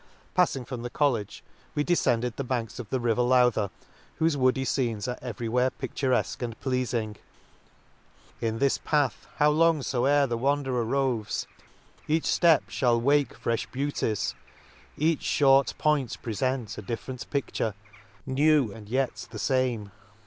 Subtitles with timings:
[0.35, 1.43] Faffing from the college
[1.75, 3.69] we defended the banks of the river Lowther,
[4.19, 9.51] whofe woody fcenes are every where pidurefque and pleafing: —■<< I n this path" How
[9.51, 11.45] long foe'er the wanderer roves,
[12.07, 14.33] each ftep r * Shall wake frefh beauties,
[14.97, 17.75] each fhort point prefent cc A different picture;
[18.25, 19.91] new, and yet the fame*'.